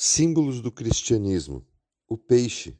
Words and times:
Símbolos 0.00 0.60
do 0.60 0.70
cristianismo: 0.70 1.66
o 2.08 2.16
peixe. 2.16 2.78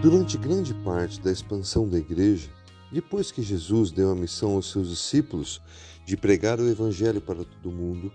Durante 0.00 0.38
grande 0.38 0.72
parte 0.72 1.20
da 1.20 1.32
expansão 1.32 1.88
da 1.88 1.98
igreja, 1.98 2.48
depois 2.92 3.32
que 3.32 3.42
Jesus 3.42 3.90
deu 3.90 4.12
a 4.12 4.14
missão 4.14 4.52
aos 4.52 4.70
seus 4.70 4.88
discípulos 4.88 5.60
de 6.06 6.16
pregar 6.16 6.60
o 6.60 6.68
evangelho 6.68 7.20
para 7.20 7.44
todo 7.44 7.72
mundo, 7.72 8.12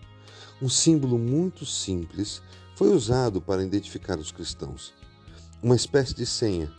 um 0.61 0.69
símbolo 0.69 1.19
muito 1.19 1.65
simples 1.65 2.41
foi 2.77 2.95
usado 2.95 3.41
para 3.41 3.61
identificar 3.61 4.17
os 4.17 4.31
cristãos. 4.31 4.93
Uma 5.61 5.75
espécie 5.75 6.15
de 6.15 6.25
senha 6.25 6.71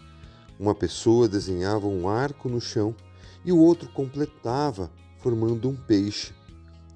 uma 0.58 0.74
pessoa 0.74 1.28
desenhava 1.28 1.86
um 1.86 2.08
arco 2.08 2.48
no 2.48 2.60
chão 2.60 2.94
e 3.44 3.52
o 3.52 3.58
outro 3.58 3.88
completava, 3.90 4.90
formando 5.18 5.68
um 5.68 5.76
peixe. 5.76 6.32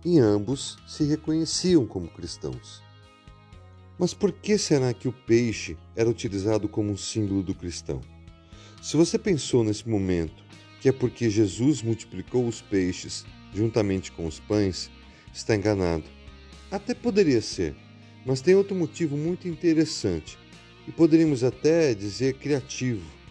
E 0.04 0.18
ambos 0.18 0.78
se 0.87 1.04
reconheciam 1.04 1.87
como 1.87 2.09
cristãos. 2.09 2.82
Mas 3.96 4.12
por 4.12 4.32
que 4.32 4.59
será 4.59 4.92
que 4.92 5.06
o 5.06 5.12
peixe 5.12 5.77
era 5.95 6.10
utilizado 6.10 6.68
como 6.68 6.90
um 6.90 6.96
símbolo 6.96 7.42
do 7.42 7.54
cristão? 7.54 8.01
Se 8.82 8.96
você 8.96 9.16
pensou 9.16 9.62
nesse 9.62 9.88
momento 9.88 10.42
que 10.80 10.88
é 10.88 10.92
porque 10.92 11.30
Jesus 11.30 11.82
multiplicou 11.82 12.48
os 12.48 12.60
peixes 12.60 13.24
juntamente 13.54 14.10
com 14.10 14.26
os 14.26 14.40
pães, 14.40 14.90
está 15.32 15.54
enganado. 15.54 16.04
Até 16.70 16.95
poderia 16.95 17.40
ser, 17.40 17.76
mas 18.26 18.40
tem 18.40 18.56
outro 18.56 18.74
motivo 18.74 19.16
muito 19.16 19.46
interessante 19.46 20.37
e 20.88 20.90
poderíamos 20.90 21.45
até 21.45 21.95
dizer 21.95 22.34
criativo 22.34 23.21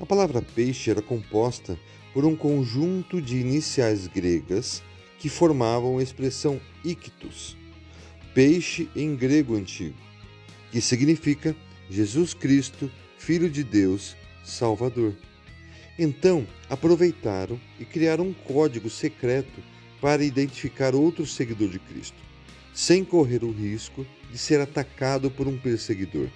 a 0.00 0.06
palavra 0.06 0.40
peixe 0.40 0.90
era 0.90 1.02
composta 1.02 1.78
por 2.12 2.24
um 2.24 2.36
conjunto 2.36 3.20
de 3.20 3.36
iniciais 3.38 4.06
gregas 4.06 4.82
que 5.18 5.28
formavam 5.28 5.98
a 5.98 6.02
expressão 6.02 6.60
ictus, 6.84 7.56
peixe 8.32 8.88
em 8.94 9.16
grego 9.16 9.56
antigo, 9.56 9.96
que 10.70 10.80
significa 10.80 11.54
Jesus 11.90 12.32
Cristo, 12.32 12.90
Filho 13.18 13.50
de 13.50 13.64
Deus, 13.64 14.16
Salvador. 14.44 15.14
Então, 15.98 16.46
aproveitaram 16.70 17.60
e 17.80 17.84
criaram 17.84 18.28
um 18.28 18.32
código 18.32 18.88
secreto 18.88 19.60
para 20.00 20.24
identificar 20.24 20.94
outro 20.94 21.26
seguidor 21.26 21.68
de 21.70 21.80
Cristo, 21.80 22.16
sem 22.72 23.04
correr 23.04 23.42
o 23.42 23.50
risco 23.50 24.06
de 24.30 24.38
ser 24.38 24.60
atacado 24.60 25.28
por 25.28 25.48
um 25.48 25.58
perseguidor. 25.58 26.28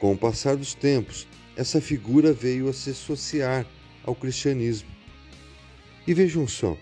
Com 0.00 0.14
o 0.14 0.18
passar 0.18 0.56
dos 0.56 0.74
tempos, 0.74 1.28
essa 1.56 1.80
figura 1.80 2.32
veio 2.32 2.68
a 2.68 2.72
se 2.72 2.90
associar 2.90 3.66
ao 4.04 4.14
cristianismo. 4.14 4.88
E 6.06 6.14
vejam 6.14 6.46
só, 6.48 6.76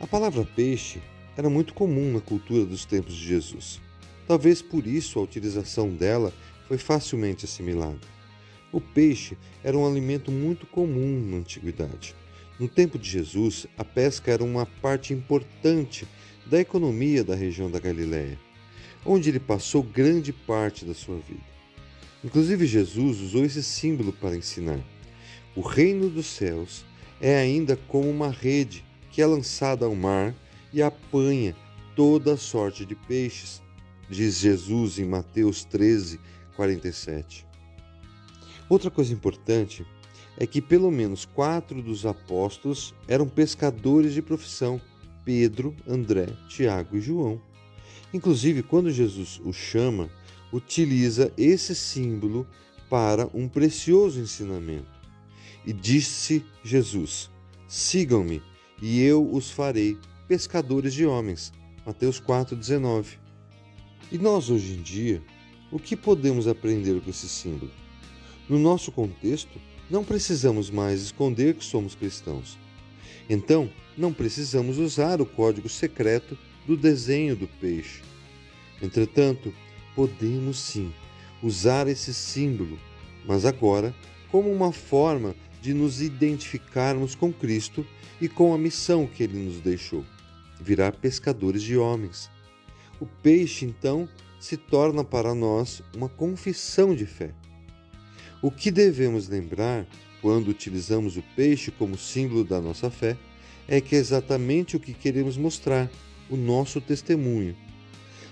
a 0.00 0.06
palavra 0.06 0.44
peixe 0.44 1.00
era 1.36 1.50
muito 1.50 1.74
comum 1.74 2.12
na 2.12 2.20
cultura 2.20 2.64
dos 2.64 2.84
tempos 2.84 3.14
de 3.14 3.26
Jesus. 3.26 3.80
Talvez 4.26 4.62
por 4.62 4.86
isso 4.86 5.18
a 5.18 5.22
utilização 5.22 5.90
dela 5.90 6.32
foi 6.68 6.78
facilmente 6.78 7.44
assimilada. 7.44 8.00
O 8.72 8.80
peixe 8.80 9.36
era 9.62 9.76
um 9.76 9.86
alimento 9.86 10.30
muito 10.30 10.66
comum 10.66 11.20
na 11.20 11.38
antiguidade. 11.38 12.14
No 12.58 12.68
tempo 12.68 12.98
de 12.98 13.08
Jesus, 13.08 13.66
a 13.76 13.84
pesca 13.84 14.30
era 14.30 14.42
uma 14.42 14.64
parte 14.64 15.12
importante 15.12 16.06
da 16.46 16.60
economia 16.60 17.24
da 17.24 17.34
região 17.34 17.70
da 17.70 17.78
Galiléia, 17.78 18.38
onde 19.04 19.28
ele 19.28 19.40
passou 19.40 19.82
grande 19.82 20.32
parte 20.32 20.84
da 20.84 20.94
sua 20.94 21.16
vida. 21.16 21.51
Inclusive, 22.24 22.66
Jesus 22.66 23.20
usou 23.20 23.44
esse 23.44 23.62
símbolo 23.62 24.12
para 24.12 24.36
ensinar. 24.36 24.80
O 25.56 25.60
reino 25.60 26.08
dos 26.08 26.26
céus 26.26 26.84
é 27.20 27.36
ainda 27.36 27.76
como 27.76 28.08
uma 28.08 28.30
rede 28.30 28.84
que 29.10 29.20
é 29.20 29.26
lançada 29.26 29.84
ao 29.84 29.94
mar 29.94 30.34
e 30.72 30.80
apanha 30.80 31.54
toda 31.94 32.36
sorte 32.36 32.86
de 32.86 32.94
peixes, 32.94 33.60
diz 34.08 34.38
Jesus 34.38 34.98
em 34.98 35.04
Mateus 35.04 35.64
13, 35.64 36.18
47. 36.56 37.46
Outra 38.68 38.90
coisa 38.90 39.12
importante 39.12 39.84
é 40.38 40.46
que 40.46 40.62
pelo 40.62 40.90
menos 40.90 41.24
quatro 41.26 41.82
dos 41.82 42.06
apóstolos 42.06 42.94
eram 43.06 43.28
pescadores 43.28 44.14
de 44.14 44.22
profissão: 44.22 44.80
Pedro, 45.24 45.76
André, 45.86 46.28
Tiago 46.48 46.96
e 46.96 47.00
João. 47.00 47.40
Inclusive, 48.14 48.62
quando 48.62 48.90
Jesus 48.90 49.40
os 49.44 49.56
chama, 49.56 50.08
utiliza 50.52 51.32
esse 51.36 51.74
símbolo 51.74 52.46
para 52.90 53.28
um 53.32 53.48
precioso 53.48 54.20
ensinamento. 54.20 55.00
E 55.64 55.72
disse 55.72 56.44
Jesus: 56.62 57.30
Sigam-me, 57.66 58.42
e 58.80 59.00
eu 59.00 59.26
os 59.32 59.50
farei 59.50 59.96
pescadores 60.28 60.92
de 60.92 61.06
homens. 61.06 61.52
Mateus 61.86 62.20
4,19. 62.20 63.18
E 64.10 64.18
nós, 64.18 64.50
hoje 64.50 64.74
em 64.74 64.82
dia, 64.82 65.22
o 65.70 65.78
que 65.78 65.96
podemos 65.96 66.46
aprender 66.46 67.00
com 67.00 67.08
esse 67.08 67.28
símbolo? 67.28 67.70
No 68.48 68.58
nosso 68.58 68.92
contexto, 68.92 69.58
não 69.88 70.04
precisamos 70.04 70.68
mais 70.68 71.00
esconder 71.00 71.54
que 71.54 71.64
somos 71.64 71.94
cristãos. 71.94 72.58
Então, 73.28 73.70
não 73.96 74.12
precisamos 74.12 74.78
usar 74.78 75.20
o 75.20 75.26
código 75.26 75.68
secreto 75.68 76.36
do 76.66 76.76
desenho 76.76 77.34
do 77.34 77.46
peixe. 77.46 78.02
Entretanto, 78.82 79.52
podemos 79.94 80.58
sim 80.58 80.92
usar 81.42 81.88
esse 81.88 82.14
símbolo, 82.14 82.78
mas 83.26 83.44
agora 83.44 83.94
como 84.30 84.50
uma 84.50 84.72
forma 84.72 85.34
de 85.60 85.74
nos 85.74 86.00
identificarmos 86.00 87.14
com 87.14 87.32
Cristo 87.32 87.86
e 88.20 88.28
com 88.28 88.54
a 88.54 88.58
missão 88.58 89.06
que 89.06 89.22
ele 89.22 89.38
nos 89.38 89.60
deixou 89.60 90.04
virar 90.62 90.92
pescadores 90.92 91.62
de 91.62 91.76
homens. 91.76 92.30
O 93.00 93.06
peixe, 93.06 93.64
então, 93.64 94.08
se 94.40 94.56
torna 94.56 95.04
para 95.04 95.34
nós 95.34 95.82
uma 95.94 96.08
confissão 96.08 96.94
de 96.94 97.04
fé. 97.04 97.30
O 98.40 98.50
que 98.50 98.70
devemos 98.70 99.28
lembrar 99.28 99.86
quando 100.20 100.48
utilizamos 100.48 101.16
o 101.16 101.22
peixe 101.34 101.70
como 101.70 101.98
símbolo 101.98 102.44
da 102.44 102.60
nossa 102.60 102.90
fé 102.90 103.16
é 103.66 103.80
que 103.80 103.96
é 103.96 103.98
exatamente 103.98 104.76
o 104.76 104.80
que 104.80 104.94
queremos 104.94 105.36
mostrar, 105.36 105.90
o 106.30 106.36
nosso 106.36 106.80
testemunho 106.80 107.56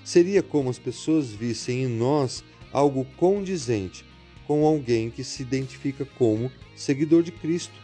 seria 0.05 0.43
como 0.43 0.71
as 0.71 0.79
pessoas 0.79 1.31
vissem 1.31 1.85
em 1.85 1.89
nós 1.89 2.45
algo 2.73 3.05
condizente 3.17 4.05
com 4.47 4.67
alguém 4.67 5.11
que 5.11 5.23
se 5.23 5.43
identifica 5.43 6.05
como 6.05 6.51
seguidor 6.75 7.23
de 7.23 7.31
Cristo. 7.31 7.75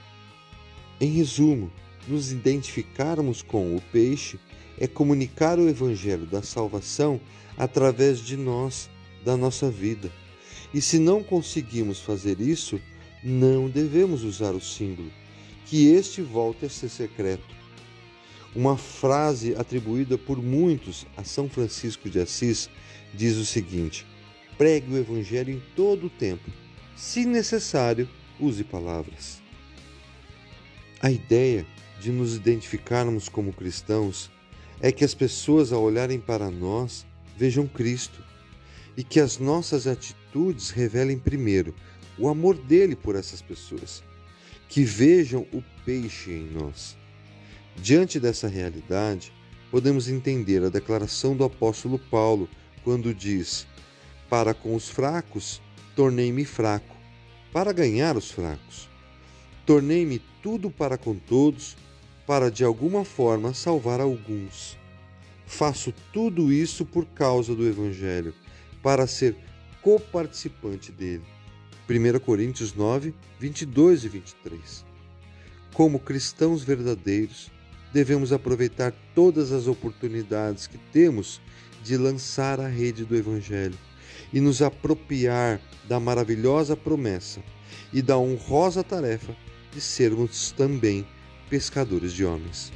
Em 1.01 1.11
resumo, 1.13 1.71
nos 2.09 2.33
identificarmos 2.33 3.43
com 3.43 3.77
o 3.77 3.81
peixe 3.93 4.39
é 4.79 4.87
comunicar 4.87 5.59
o 5.59 5.69
evangelho 5.69 6.27
da 6.27 6.43
salvação 6.43 7.21
através 7.57 8.19
de 8.19 8.37
nós, 8.37 8.91
da 9.25 9.37
nossa 9.37 9.71
vida. 9.71 10.11
E 10.75 10.81
se 10.81 10.99
não 10.99 11.23
conseguimos 11.23 12.01
fazer 12.01 12.41
isso, 12.41 12.81
não 13.23 13.69
devemos 13.69 14.25
usar 14.25 14.55
o 14.55 14.61
símbolo, 14.61 15.11
que 15.65 15.89
este 15.89 16.21
volte 16.21 16.67
a 16.67 16.69
ser 16.69 16.89
secreto 16.89 17.56
uma 18.55 18.77
frase 18.77 19.55
atribuída 19.55 20.17
por 20.17 20.43
muitos 20.43 21.07
a 21.17 21.25
São 21.25 21.49
Francisco 21.49 22.09
de 22.09 22.21
Assis 22.21 22.71
diz 23.13 23.37
o 23.37 23.45
seguinte: 23.45 24.07
pregue 24.57 24.93
o 24.93 24.97
Evangelho 24.97 25.53
em 25.53 25.63
todo 25.75 26.07
o 26.07 26.11
tempo. 26.11 26.51
Se 26.97 27.25
necessário, 27.27 28.09
use 28.41 28.65
palavras. 28.65 29.43
A 31.01 31.11
ideia 31.11 31.67
de 32.01 32.11
nos 32.11 32.35
identificarmos 32.35 33.29
como 33.29 33.53
cristãos 33.53 34.31
é 34.81 34.91
que 34.91 35.05
as 35.05 35.15
pessoas, 35.15 35.73
ao 35.73 35.83
olharem 35.83 36.19
para 36.19 36.51
nós, 36.51 37.07
vejam 37.37 37.67
Cristo 37.67 38.25
e 38.97 39.05
que 39.05 39.21
as 39.21 39.39
nossas 39.39 39.87
atitudes 39.87 40.71
revelem 40.71 41.19
primeiro 41.19 41.75
o 42.19 42.29
amor 42.29 42.57
dele 42.57 42.97
por 42.97 43.15
essas 43.15 43.43
pessoas, 43.43 44.03
que 44.69 44.83
vejam 44.85 45.47
o 45.53 45.63
peixe 45.85 46.31
em 46.31 46.51
nós 46.51 46.97
Diante 47.77 48.19
dessa 48.19 48.49
realidade, 48.49 49.33
podemos 49.71 50.09
entender 50.09 50.65
a 50.65 50.69
declaração 50.69 51.37
do 51.37 51.45
apóstolo 51.45 51.99
Paulo 51.99 52.49
quando 52.83 53.15
diz: 53.15 53.67
Para 54.29 54.55
com 54.55 54.75
os 54.75 54.89
fracos, 54.89 55.61
tornei-me 55.95 56.45
fraco, 56.45 56.97
para 57.53 57.73
ganhar 57.73 58.17
os 58.17 58.31
fracos. 58.31 58.89
Tornei-me 59.65 60.21
tudo 60.43 60.71
para 60.71 60.97
com 60.97 61.15
todos, 61.15 61.77
para 62.27 62.51
de 62.51 62.65
alguma 62.65 63.05
forma 63.05 63.53
salvar 63.53 64.01
alguns. 64.01 64.77
Faço 65.47 65.93
tudo 66.13 66.53
isso 66.53 66.85
por 66.85 67.05
causa 67.07 67.55
do 67.55 67.67
Evangelho, 67.67 68.35
para 68.83 69.07
ser 69.07 69.37
coparticipante 69.83 70.91
dele. 70.91 71.25
1 71.89 72.19
Coríntios 72.19 72.75
9, 72.75 73.15
22 73.39 74.05
e 74.05 74.09
23. 74.09 74.85
Como 75.73 76.01
cristãos 76.01 76.65
verdadeiros, 76.65 77.51
devemos 77.97 78.31
aproveitar 78.31 78.93
todas 79.15 79.53
as 79.53 79.67
oportunidades 79.67 80.67
que 80.67 80.77
temos 80.93 81.41
de 81.83 81.97
lançar 81.97 82.61
a 82.61 82.69
rede 82.69 83.07
do 83.07 83.17
Evangelho 83.17 83.79
e 84.31 84.39
nos 84.39 84.61
apropriar 84.61 85.59
da 85.89 85.99
maravilhosa 85.99 86.77
promessa 86.77 87.41
e 87.95 88.03
da 88.03 88.19
honrosa 88.19 88.85
tarefa 88.85 89.35
de 89.73 89.81
sermos 89.81 90.53
também 90.53 91.07
pescadores 91.49 92.13
de 92.13 92.23
homens. 92.23 92.71